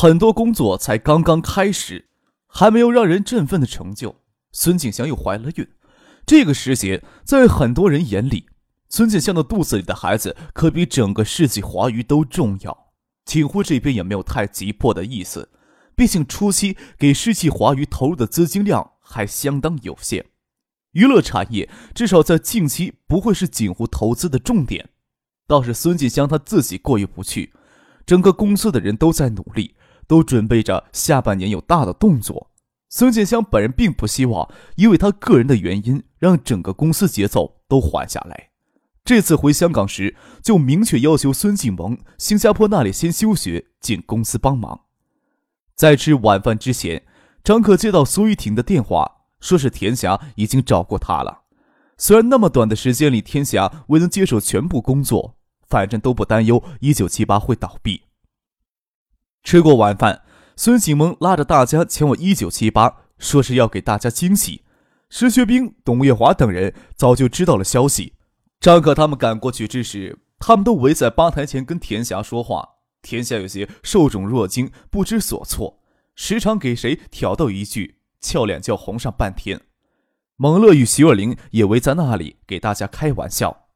[0.00, 2.06] 很多工作才刚刚开始，
[2.46, 4.20] 还没有让人振奋的成就。
[4.52, 5.68] 孙景香又怀了孕，
[6.24, 8.46] 这个时节，在很多人眼里，
[8.88, 12.92] 孙景香的肚子里的孩子可比整个世纪华娱都重要。
[13.24, 15.50] 锦湖这边也没有太急迫的意思，
[15.96, 20.26] 毕竟初期给世纪华娱投入的资金量还相当有限，
[20.92, 24.90] 娱乐产业至少在近期不会是锦湖投资的重点。
[25.48, 27.52] 倒是孙锦香他自己过意不去，
[28.06, 29.74] 整个公司的人都在努力。
[30.08, 32.50] 都准备着下半年有大的动作。
[32.88, 38.48] 孙建湘本人并不希望因为他个人的原因让整个公司节奏都缓下来。
[39.04, 44.80] 这次回香港时，就明确要求孙静萌新加坡那里先休学，进公司帮忙。
[45.74, 47.04] 在吃晚饭之前，
[47.44, 51.42] 张可接到苏玉婷的电话，说是田霞已经找过他了。
[51.96, 55.36] 虽然那么短的时间里，田霞未能接手全部工作，
[55.68, 58.07] 反正都不担忧一九七八会倒闭。
[59.48, 60.24] 吃过晚饭，
[60.56, 64.62] 孙景萌拉着大家前往一九七八，说是要给大家惊喜。
[65.08, 68.12] 石学兵、董月华等人早就知道了消息。
[68.60, 72.74] 张可他们赶过去之时，他们都围在吧台前跟田霞说话。
[73.00, 75.80] 田霞有些受宠若惊，不知所措，
[76.14, 79.58] 时常给谁挑逗一句，俏脸就红上半天。
[80.36, 83.68] 蒙乐与徐若琳也围在那里给大家开玩笑。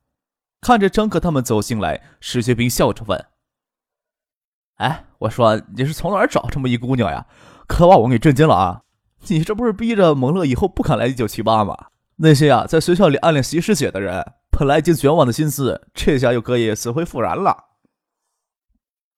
[0.61, 3.25] 看着张可他们走进来，石学兵笑着问。
[4.77, 7.27] 哎，我说你是从哪儿找这么一姑娘呀？
[7.69, 8.83] 可把我给震惊了啊！
[9.28, 11.77] 你这不是逼着蒙乐以后不肯来一九七八吗？
[12.16, 17.56] 那些呀，在学校里暗恋习师姐的人，本来已经绝望的心思，这下又可以死灰复燃了。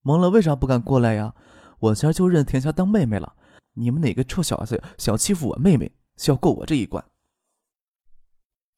[0.02, 1.34] 蒙乐为啥不敢过来呀？
[1.80, 3.34] 我今儿就认田霞当妹妹了。
[3.72, 7.02] 你们哪个臭小子想欺负我妹妹，就要过我这一关？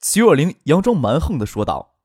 [0.00, 1.96] 齐若琳佯装蛮横的说道。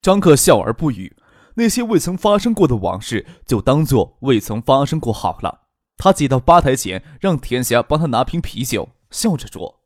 [0.00, 1.16] 张克笑而不语。
[1.54, 5.62] 那些未曾发生过的往事，就当做未曾发生过好了。
[5.96, 9.82] 他挤到吧台前，让田霞帮他拿瓶啤酒，笑着说：“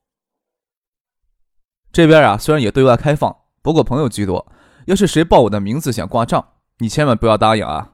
[1.93, 4.51] 这边啊，虽然也对外开放，不过朋友居多。
[4.87, 7.93] 要是谁报我的名字想挂账，你千万不要答应啊。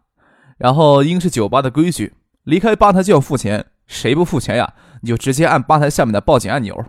[0.59, 2.15] 然后，应是酒吧的规矩，
[2.45, 3.73] 离开吧台就要付钱。
[3.89, 6.85] 谁不付钱呀，你就直接按吧台下面的报警按钮。”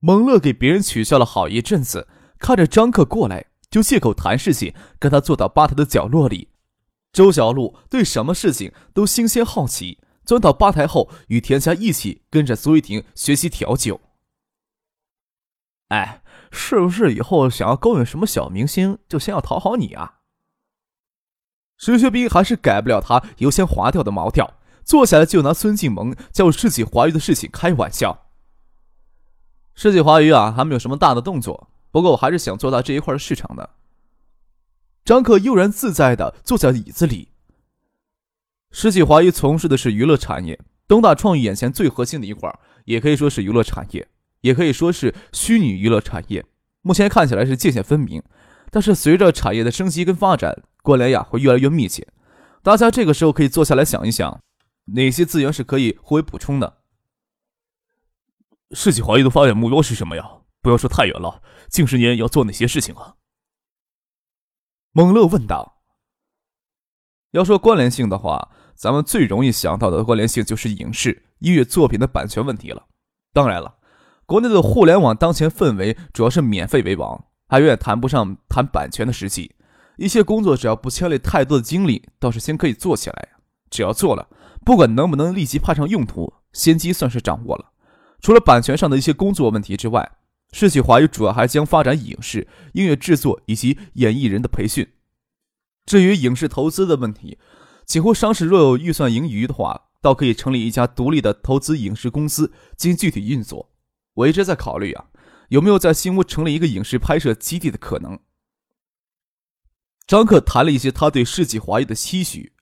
[0.00, 2.08] 蒙乐给别人取笑了好一阵子，
[2.40, 3.46] 看着张克过来。
[3.70, 6.48] 就借口谈事情，跟他坐到吧台的角落里。
[7.12, 14.00] 周小璐对什么事情都新鲜好奇，钻到吧台后，与田霞一起跟着苏玉婷学习调酒。
[15.88, 20.14] 哎，是不是以后想要勾引什么小明星，就先要讨好你啊？
[21.78, 28.26] 石学兵还是改不了他油腔滑调的毛调，坐下来就拿孙静萌叫世纪华娱的事情开玩笑。
[29.74, 31.70] 世纪华娱啊，还没有什么大的动作。
[31.96, 33.70] 不过我还是想做大这一块的市场的。
[35.02, 37.30] 张克悠然自在的坐在椅子里。
[38.70, 44.06] 世纪华谊从事的是娱乐产业，东大创意眼前最核心的一块，也可以说是娱乐产业，
[44.42, 46.44] 也可以说是虚拟娱乐产业。
[46.82, 48.22] 目前看起来是界限分明，
[48.70, 52.06] 但是随着产业的升级跟发展，关联呀会越来越密切。
[52.62, 54.42] 大家这个时候可以坐下来想一想，
[54.84, 56.76] 哪些资源是可以互为补充的。
[58.72, 60.28] 世纪华谊的发展目标是什么呀？
[60.66, 63.14] 不要说太远了，近十年要做哪些事情啊？
[64.90, 65.80] 蒙乐问道。
[67.30, 72.88] 要说关联性的话，咱们最容易想到的关联性就是影视音乐作品的版权问题了。
[73.32, 73.76] 当然了，
[74.26, 79.54] 国内的互联网当前氛围主要是免费为王，还远远谈不上谈版权的时期。
[79.98, 83.28] 一些工作只要不牵累太多的精力，倒是先可以做起来。
[83.70, 84.28] 只要做了，
[84.64, 87.70] 不管能不能立即派上用途，先机算是掌握了。
[88.20, 90.10] 除了版权上的一些工作问题之外，
[90.52, 94.90] 世纪华语主要还将发展影视、音乐制作以及演艺人的培训。
[95.84, 97.38] 至于影视投资的问题，
[97.84, 103.72] 几乎商事若有预算盈余的话，倒可以成立一家独立的投资影视公司进行具体运作。
[104.14, 105.10] 我一直在考虑啊，
[105.50, 108.18] 有没有在新屋成立一个影视拍摄基地的可能。
[110.06, 112.54] 张克谈了一些他对世纪华语的期许。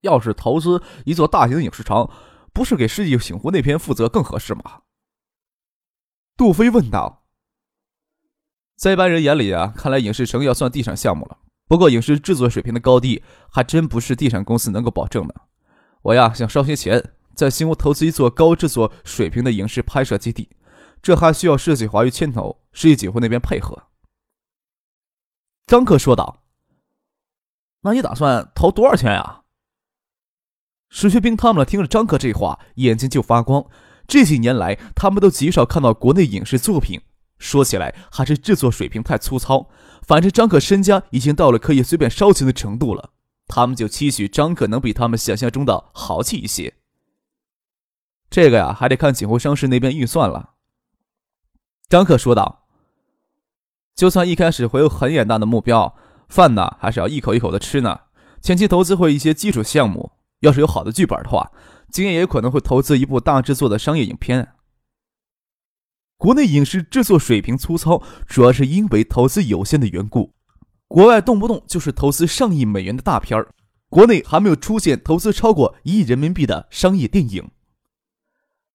[0.00, 2.08] 要是投资一座大型影视城，
[2.52, 4.82] 不是给世纪醒湖那边负责更合适吗？
[6.38, 7.24] 杜飞问道
[8.78, 11.38] ：“在一般人眼里啊，看来影视城要算地产项目了。
[11.66, 15.34] 不过，影视制作水平的高低，还真不是地产公司能够保证的。
[16.02, 20.48] 我呀想烧些钱，在新屋投资一座高制作水平的影视拍摄基地，
[21.02, 23.88] 这还需要设计华语牵头，世纪锦湖那边配合。
[25.66, 26.44] 张克说道
[27.82, 29.42] ：“那你打算投多少钱呀？”
[30.88, 33.68] 石学兵他们听了张克这话，眼睛就发光。
[34.08, 37.02] 这几年来，他们都极少看到国内影视作品，
[37.38, 39.68] 说起来还是制作水平太粗糙。
[40.02, 43.10] 反正张可身家已经到了可以随便烧钱的程度了，
[43.46, 46.72] 他们就期许张可能比他们想象中的豪气一些。
[48.30, 50.54] 这个呀，还得看景湖商事那边预算了。
[51.90, 52.66] 张可说道
[53.94, 55.94] ：“就算一开始会有很远大的目标，
[56.30, 58.00] 饭呢还是要一口一口的吃呢。
[58.40, 61.50] 前期投资会一些基础项目，要是有好的剧本的话，
[61.90, 64.54] 今年也可能会投资一部大制作的商业影片。”
[66.18, 70.34] 国内影视制作水平粗糙，主要是因为投资有限的缘故。
[70.88, 73.54] 国外动不动就是投资上亿美元的大片儿，
[73.88, 77.48] 国内还没有出现投资超过一亿人民币的商业电影。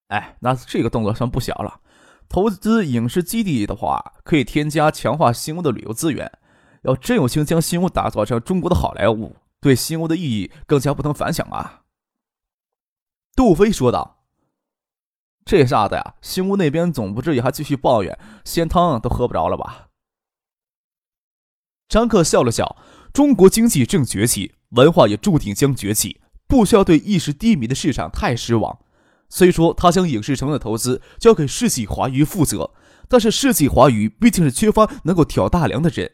[0.07, 1.81] 哎，那这个动作算不小了。
[2.29, 6.31] 投资影视基地的话，可以添加强化新屋的旅游资源。
[6.83, 11.82] 要真有心将新屋打造成中国的好莱坞，对新屋的意义更加不同凡响啊！
[13.35, 14.23] 杜飞说道。
[15.45, 19.89] 这下子呀，新屋那边总不至于还继续抱怨，鲜汤都喝不着了吧？
[21.89, 22.77] 张克笑了笑，
[23.11, 28.79] 中国经济正崛起，文化也注定将崛起，不需要对一时低迷的市场太失望。
[29.29, 32.71] 虽说他将影视城的投资交给世纪华娱负责，
[33.09, 36.13] 但是世纪华娱毕竟是缺乏能够挑大梁的人。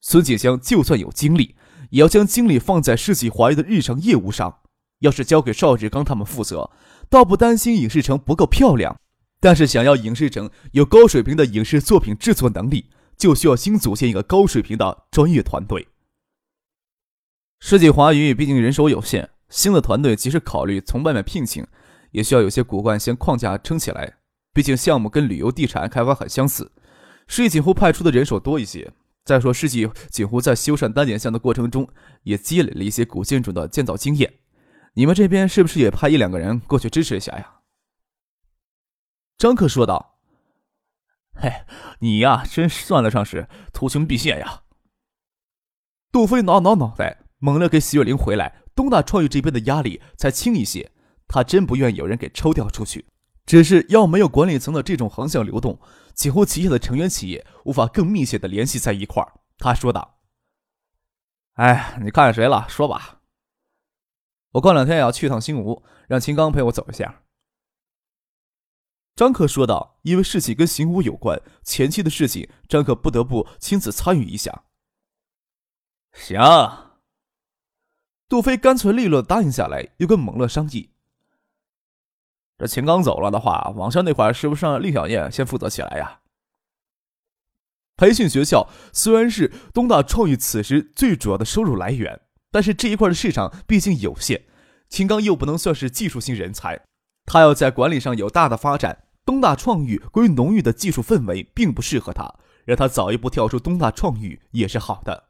[0.00, 1.56] 孙锦香就算有精力，
[1.90, 4.59] 也要将精力放在世纪华娱的日常业务上。
[5.00, 6.70] 要是交给邵志刚他们负责。
[7.10, 8.98] 倒不担心影视城不够漂亮，
[9.40, 15.88] 但是想要影视城有高水平的影视作品制作能力，就需要新组建一个高水平的专业团队。
[17.58, 21.66] 世纪华娱毕竟人手有限，新的团队即使考虑从外面聘请，
[22.12, 24.18] 也需要有些骨干先框架撑起来。
[24.52, 26.72] 毕竟项目跟旅游地产开发很相似，
[27.26, 28.92] 世纪锦湖派出的人手多一些。
[29.24, 31.88] 再说世纪锦湖在修缮单点项的过程中，
[32.22, 34.32] 也积累了一些古建筑的建造经验。
[34.94, 37.60] 你们这边是不是也派一两个人过去支持一下呀？
[39.38, 40.18] 张克说道
[41.32, 41.64] ：“嘿，
[42.00, 44.62] 你呀，真算得上是图穷匕见呀。”
[46.12, 50.90] 杜飞挠挠脑袋，猛地给许月玲回来，东大创意这边的压力才轻一些。
[51.28, 53.06] 他真不愿有人给抽调出去，
[53.46, 55.80] 只是要没有管理层的这种横向流动，
[56.12, 59.32] 几乎旗下的成员企业无法更密切的联系在一块儿。
[59.56, 60.18] 他说道
[61.54, 62.66] ：“哎，你看上谁了？
[62.68, 63.19] 说吧。”
[64.52, 67.22] 我过两天也要去趟新吴，让秦刚陪我走一下。”
[69.16, 69.98] 张克说道。
[70.02, 74.64] “因为事情跟新吴有关，前期的事情，张克不得不亲自参与一下。”
[76.14, 76.40] 行。
[78.28, 80.90] 杜飞干脆利落答应下来，又跟蒙乐商议
[82.56, 86.20] ：“这秦刚走了的话，网上那块是不是让厉小燕先负责起来呀？”
[87.98, 92.22] 培训学校虽然是东大创意此时最主要的收入来源。
[92.50, 94.42] 但是这一块的市场毕竟有限，
[94.88, 96.82] 秦刚又不能算是技术型人才，
[97.26, 99.04] 他要在管理上有大的发展。
[99.24, 105.24] 东大创域过于浓郁的技术氛围并不适合他，让他早一步跳出东大创域也是好的。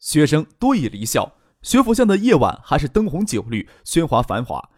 [0.00, 4.70] 学生多已离校，学府巷的夜晚还是灯红酒绿、喧哗繁华，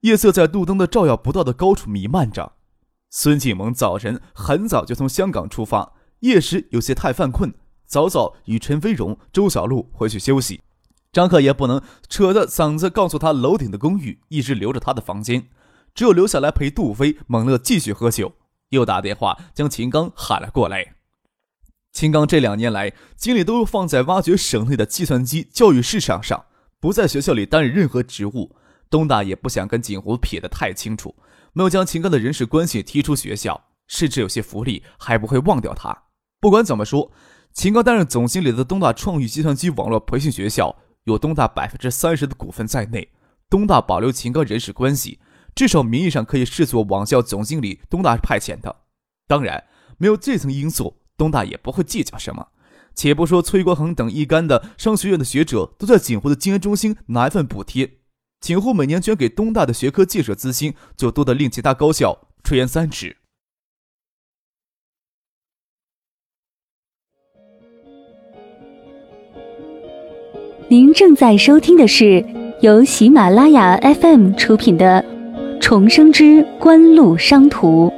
[0.00, 2.54] 夜色在路灯的照耀不到的高处弥漫着。
[3.10, 7.54] 孙继萌早晨很早就从香港出发，夜时有些太犯困，
[7.86, 10.60] 早早与陈飞荣、周小璐回去休息。
[11.14, 15.46] 张克也不能扯着嗓子告诉他楼顶的公寓一直留着他的房间，
[15.94, 18.32] 只有留下来陪杜飞、猛乐继续喝酒。
[18.70, 20.94] 又打电话将秦刚喊了过来。
[21.92, 26.46] 秦刚这两年来精力都放在挖掘省内的计算机教育市场上，
[26.80, 28.56] 不在学校里担任任何职务。
[28.90, 31.14] 东大也不想跟锦湖撇得太清楚，
[31.52, 35.96] 没有将秦刚的人事关系踢出学校，甚至有些福利还不会忘掉他。
[36.40, 37.12] 不管怎么说，
[37.52, 40.76] 秦刚担任总经理的东大创意计算机网络培训学校。
[41.04, 43.12] 有东大百分之三十的股份在内，
[43.50, 45.20] 东大保留秦刚人事关系，
[45.54, 48.76] 至少名义上可以视作网校总经理东大派遣的。
[49.26, 49.64] 当然，
[49.98, 52.48] 没有这层因素，东大也不会计较什么。
[52.94, 57.98] 且不说崔国恒等一干的商学院的学者都在锦湖的经研中心拿一份补贴，
[58.40, 63.16] 锦湖每年捐给东大的学科建设资金就多得令其他高校垂涎三尺。
[70.70, 72.24] 您正在收听的是
[72.62, 75.04] 由喜马拉雅 FM 出品的
[75.60, 77.88] 《重生之官路商途》。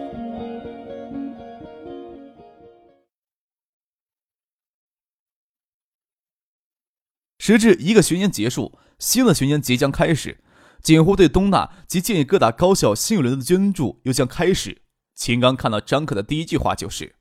[7.39, 10.39] 时至一个学年结束，新的学年即将开始。
[10.83, 14.83] 锦湖对东大及建议各大高校新一轮的捐助又将开始。
[15.15, 17.15] 秦刚看到张可的第一句话就是：“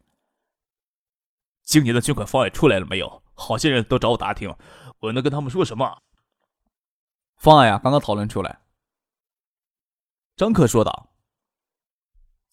[1.63, 3.21] 今年的捐款方案出来了没有？
[3.35, 4.55] 好些人都找我打听，
[4.99, 6.01] 我能跟他们说什么？”
[7.37, 8.61] 方案呀，刚刚讨论出来。
[10.35, 11.13] 张克说道：“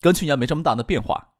[0.00, 1.34] 跟去年没这么大的变化。”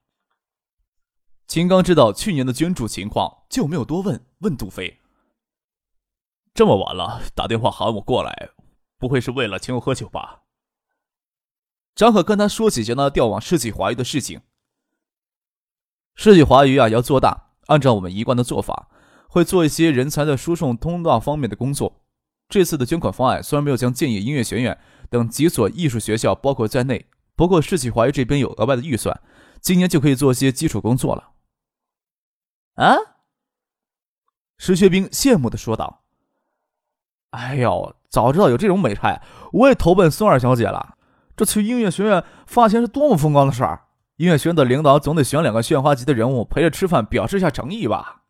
[1.47, 4.25] 秦刚知道去年的捐助情况，就没有多问。
[4.39, 5.01] 问杜飞
[6.55, 8.51] ：“这么晚了，打电话喊我过来，
[8.97, 10.45] 不会是为了请我喝酒吧？”
[11.95, 14.41] 张可跟他说起将他调往世纪华娱的事情。
[16.15, 18.89] 世纪华娱啊，要做大，按照我们一贯的做法，
[19.33, 22.03] 会做一些人才的输送通道方面的工作。
[22.51, 29.19] 这次的捐款方案虽然没有将建业音乐学院等几所艺术学校包括在内，不过世纪华谊这边有额外的预算，
[29.59, 31.31] 今年就可以做些基础工作了。
[32.75, 32.95] 啊！
[34.59, 36.03] 石学兵羡慕的说道
[37.33, 39.23] ：“哎呦，早知道有这种美差，
[39.53, 40.99] 我也投奔孙二小姐了。”
[41.35, 43.87] 这去音乐学院发钱是多么风光的事儿！
[44.17, 48.22] 音乐学院的领导总得选两个炫花级的人物陪着吃饭，表示一下诚意吧。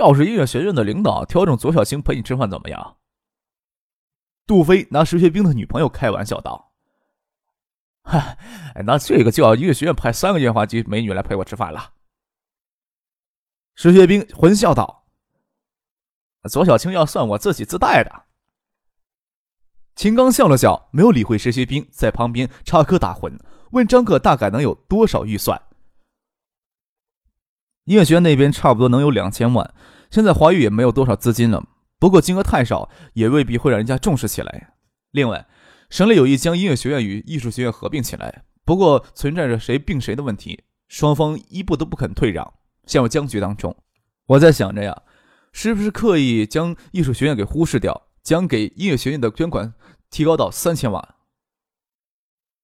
[0.00, 2.96] 要是音乐学院的领导挑中左小青陪你吃饭怎么样？
[4.46, 6.72] 杜飞拿石学兵的女朋友开玩笑道
[8.02, 8.38] ：“哈，
[8.86, 11.92] 那这个就要音乐学院派三个烟花级美女来陪我吃饭了。”
[13.76, 15.04] 石学兵混笑道
[16.50, 18.24] ：“左小青要算我自己自带的。”
[19.94, 23.38] 秦刚笑了笑，没有理会石学兵，在旁边插科打诨，
[23.72, 25.60] 问张克大概能有多少预算。
[27.90, 29.74] 音乐学院那边差不多能有两千万，
[30.12, 31.66] 现在华语也没有多少资金了，
[31.98, 34.74] 不过金额太少，也未必会让人家重视起来。
[35.10, 35.48] 另外，
[35.88, 42.54] 省里有意将音乐学院与艺术学院合并起来，不过存在着谁并谁的问题，双方一步都不肯退让，
[42.86, 43.76] 陷入僵局当中。
[44.26, 45.02] 我在想着呀，
[45.52, 48.06] 是不是刻意将艺术学院给忽视掉？
[48.22, 49.74] 将给音乐学院的捐款
[50.10, 51.16] 提高到三千万。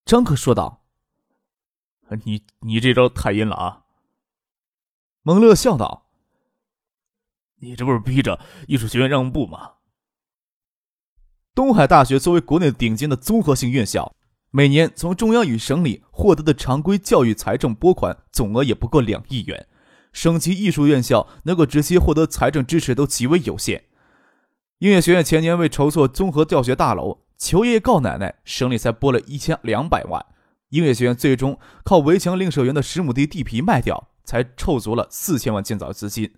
[0.04, 0.84] 张克说道
[2.22, 3.82] ：“你你这招太阴了啊！”
[5.26, 6.06] 蒙乐笑道
[7.58, 9.72] ：“你这不是逼着艺术学院让步吗？”
[11.52, 14.14] 东海大学作为国内顶尖的综合性院校，
[14.52, 19.66] 每年从中央与省里获得的常规教育财政拨款总额也不过两亿元，
[20.12, 23.86] 省级艺术院校能够直接获得财政支持都极为有限。
[24.78, 30.24] 音乐学院前年为筹措综合教学大楼，求爷爷告奶奶，省里才拨了一千两百万。
[30.68, 36.34] 音乐学院最终靠围墙另设园的十亩地地皮卖掉，才凑足了四千万建造资金。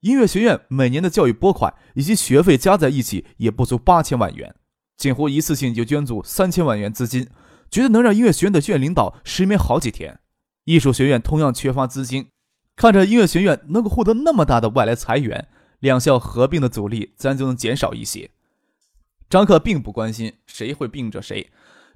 [0.00, 4.54] 音乐学院每年的教育拨款以及学费加在一起也不足八千万元，
[4.98, 7.28] 锦湖一次性就捐助三千万元资金，
[7.70, 10.20] 觉得能让音乐学院的院领导失眠好几天。
[10.64, 12.28] 艺术学院同样缺乏资金，
[12.76, 15.48] 看着音乐学院能够获得那么大的外来财源。
[15.80, 18.30] 两校合并的阻力自然就能减少一些。
[19.30, 21.50] 张克并不关心谁会并着谁，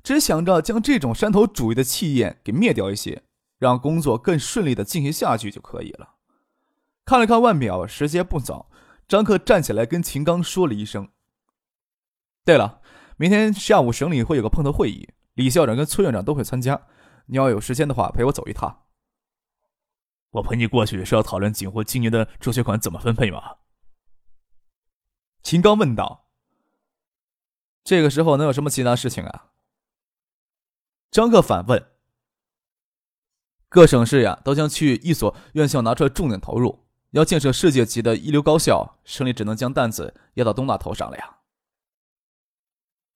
[0.05, 3.23] 只想着将这种山头主义的气焰给灭掉一些，
[3.63, 6.17] 让工作更顺利的进行下去就可以了。
[7.05, 8.69] 看了看腕表，时间不早，
[9.07, 11.13] 张克站起来跟秦刚说了一声
[12.45, 12.83] ：“对了，
[13.17, 16.89] 明天下午省里会有个碰头会议，李校长跟崔院长都会参加，
[17.27, 18.83] 你要有时间的话，陪我走一趟。”
[20.33, 23.59] 我陪你过去是要讨论锦湖今年的助学款怎么分配吗？
[25.45, 26.27] 秦刚问道
[27.85, 29.51] ：“这个时候能有什么其他事情啊？”
[31.13, 31.91] 张克反问
[33.73, 36.81] ：“各省市呀，都将去一所院校拿出来重点投入，
[37.13, 41.39] 要建设世界级的一流高校，省里只能将担子压到东大头上了呀。”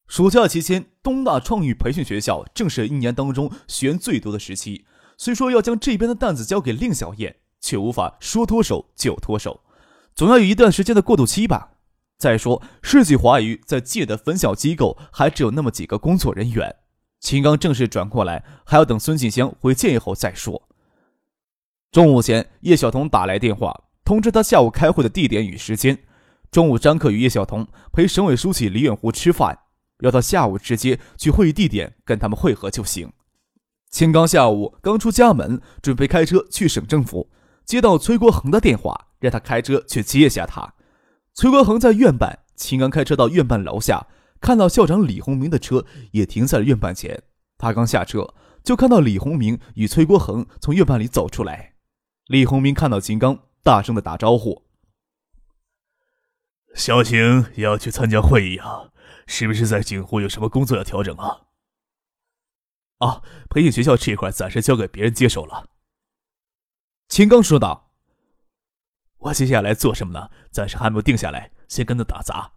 [0.09, 4.87] 暑假期间，东大创意培训学校正是一年当中学员最多的时期。
[5.15, 9.61] 虽说要将这边的担子交给令小燕，却无法说脱手就脱手，
[10.15, 11.73] 总要有一段时间的过渡期吧。
[12.17, 16.77] 再说，世纪华语在借的分校机构还只有那么几个工作人员。
[17.27, 20.69] 秦刚正式转过来，还要等孙锦香回建议后再说。
[21.91, 26.05] 中午前，叶晓彤打来电话，通知他下午开会的地点与时间。
[26.51, 29.59] 中午，张克与叶晓彤陪省委书记李远湖吃饭，
[29.99, 33.11] 要到下午直接去会议地点跟他们会合就行。
[33.89, 37.29] 秦刚下午刚出家门，准备开车去省政府，
[37.65, 40.75] 接到崔国恒的电话，让他开车去接下他。
[41.33, 44.07] 崔国恒在院办，秦刚开车到院办楼下，
[44.39, 47.23] 看到校长李洪明的车也停在了院办前。
[47.57, 51.75] 他刚下车，就看到李洪明与崔国恒从院办里走出来。
[52.25, 54.63] 李洪明看到秦刚，大声的打招呼
[56.75, 58.91] ：“小晴也要去参加会议啊？
[59.25, 61.47] 是不是在警湖有什么工作要调整啊
[62.99, 65.69] ？”“啊，培训学校这一块暂时交给别人接手了。”
[67.09, 67.85] 秦刚说道。
[69.19, 70.29] 我接下来做什么呢？
[70.51, 72.56] 暂时还没有定下来，先跟他打杂。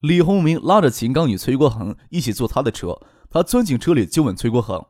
[0.00, 3.00] 李洪明拉着秦刚与崔国恒一起坐他的车，
[3.30, 4.86] 他钻进车里就问崔国恒：“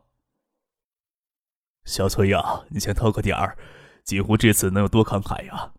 [1.83, 3.57] 小崔呀，你先掏个点儿，
[4.03, 5.73] 锦湖这次能有多慷慨呀？”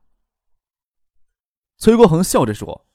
[1.78, 2.88] 崔国恒笑着说：“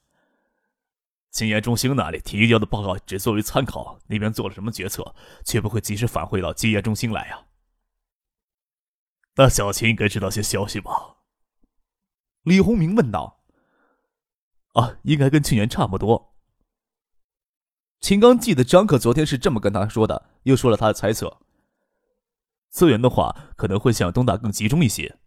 [1.32, 7.46] 金研中心那里提交的报告只作为参考，那边做了什么决策，却不会及时反馈到金研中心来呀。”
[9.36, 11.16] 那小秦应该知道些消息吧？
[12.42, 13.35] 李洪明问道。
[14.76, 16.34] 啊，应该跟去年差不多。
[18.00, 21.38] 秦刚记得张克昨天是这么跟他说的，又说了他的猜测。
[22.68, 25.18] 资源的话，可能会向东大更集中一些。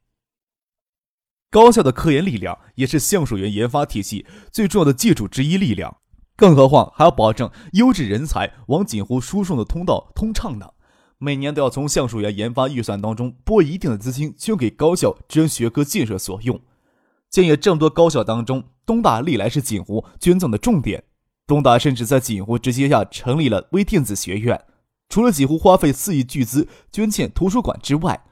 [1.50, 5.98] 高校的科研力量也是橡树园研发体系最重要的基础之一力量，
[6.36, 10.74] 更何况还要保证优质人才往锦湖输送的通道通畅呢。
[11.18, 16.62] 每年都要从橡树园研发预算当中拨一定的资金捐给高校支援学科建设所用。
[17.30, 21.04] 建业这么多高校当中，东大历来是锦湖捐赠的重点。
[21.46, 24.66] 东大甚至在锦湖直接下成立了微电子学院。
[25.10, 28.24] 除了锦湖花费四亿巨资捐建图书馆之外，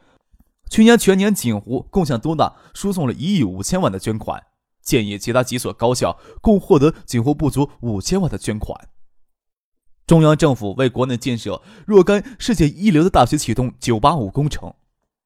[0.70, 4.44] 去年全年锦湖共向东大输送了一亿五千万的捐款。
[4.82, 8.90] 建业其他几所高校共获得锦湖不足五千万的捐款。
[10.06, 14.74] 中央政府为国内建设若干世界一流的大学启动“九八五”工程，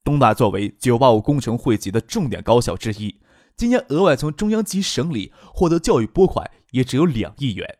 [0.03, 3.20] 东大作为“九八五”工程汇集的重点高校之一。
[3.61, 7.77] 今年额外从中央及省里获得教育拨款也只有两亿元，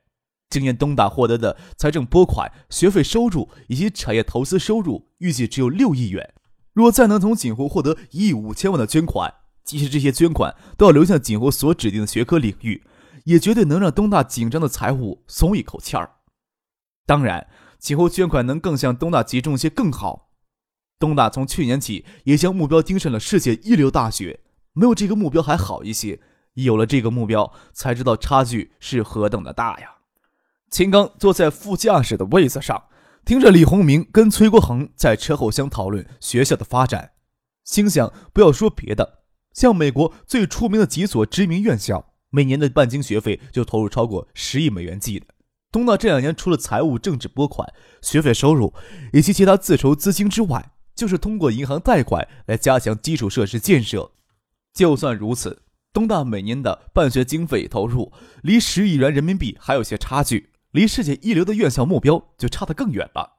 [0.48, 6.36] 今年东大获得的财政拨款、学费收入以及产业投资收入预计只有六亿元。
[6.74, 9.34] 若再能从锦湖获得一亿五千万的捐款，
[9.64, 12.84] 即使这些捐款都要流向锦湖所指定的学科领域，
[13.24, 16.18] 也绝对能让东大紧张的财务松一口气儿。
[17.08, 17.48] 当然，
[17.80, 20.30] 锦湖捐款能更向东大集中些更好。
[21.00, 24.42] 东大从去年起也将目标盯上了世界一流大学。
[24.74, 26.20] 没有这个目标还好一些，
[26.54, 29.96] 有了这个目标，才知道差距是何等的大呀！
[30.70, 32.86] 秦刚坐在副驾驶的位子上，
[33.26, 37.12] 听着李洪明跟崔国恒在车后厢讨论学校的发展，
[37.66, 45.26] 心想：不要说别的，像美国最出名的几所知名院校，每年的半经学费就投入超过十亿美元计的。
[45.70, 47.68] 东大这两年除了财务政治拨款、
[48.02, 48.74] 学费收入
[49.12, 54.12] 以及其他自筹资金之外，就是通过银行贷款来加强基础设施建设。
[54.74, 58.12] 就算如此，东大每年的办学经费投入
[58.44, 63.38] 离十亿元人民币还有些差距，离世界一流的院校目标就差得更远了。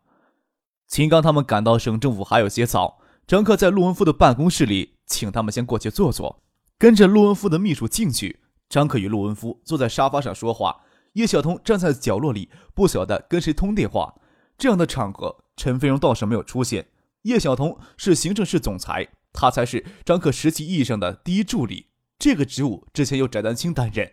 [0.87, 6.43] 秦刚他们赶到省政府还有些早，张克在陆文夫的办公室里，请他们先过去坐坐，
[6.79, 8.41] 跟着陆文夫的秘书进去。
[8.69, 10.83] 张克与陆文夫坐在沙发上说话，
[11.15, 14.15] 叶晓彤站在角落里，不晓得跟谁通电话。
[14.59, 16.89] 这样的场合，陈飞荣倒是没有出现。
[17.23, 19.09] 叶晓彤是行政室总裁。
[19.33, 24.13] 他才是张克实际意义上的第一助理，这个职务之前由翟丹青担任。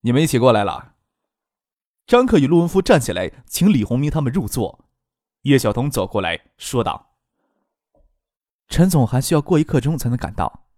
[0.00, 0.94] 你们一起过来了。
[2.06, 4.86] 张克与陆文夫站起来，请李洪明他们入座。
[5.42, 7.14] 叶晓彤走过来说道
[8.68, 10.68] ：“陈总还需要过一刻钟才能赶到。”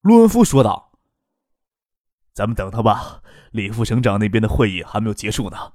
[0.00, 0.98] 陆文夫说道
[2.32, 5.74] ：“咱们等他吧，李副省长那边的会议还没有结束呢。”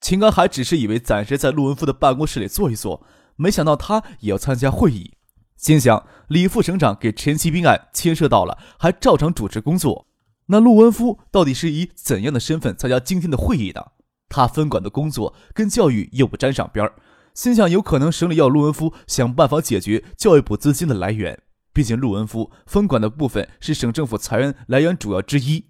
[0.00, 3.04] 秦刚还只是以为暂时在陆文夫的办公室里坐一坐。
[3.40, 5.14] 没想到他也要参加会议，
[5.56, 10.06] 心想李副省长给陈其兵案牵涉到了，还照常主持工作。
[10.48, 13.92] 那陆文夫到底是以怎样的身份参加今天的会议的？
[14.28, 16.92] 他分管的工作跟教育又不沾上边儿，
[17.32, 21.40] 心想有可能省里要陆文夫想办法解决教育部资金的来源，
[21.72, 25.64] 毕竟陆文夫分管的部分是省政府财源来源主要之一。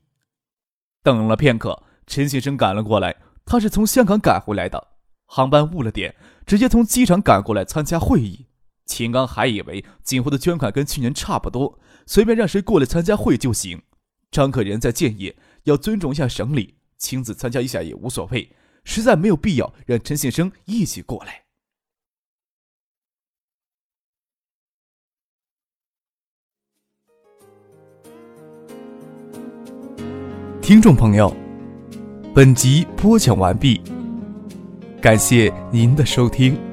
[1.05, 3.15] 等了片刻，陈先生赶了过来，
[3.47, 4.89] 他是从香港赶回来的。
[5.33, 8.47] 航班误了点，直接从机场赶过来参加会议。
[8.85, 13.81] 秦刚还以为锦湖的捐款跟去年差不多，随便让谁过来参加会就行。
[14.33, 18.51] 张可人在建业，要尊重一下省里，亲自参加一下也无所谓，
[18.83, 21.45] 实在没有必要让陈先生一起过来。
[30.61, 31.33] 听众朋友，
[32.35, 33.81] 本集播讲完毕。
[35.01, 36.70] 感谢您的收听。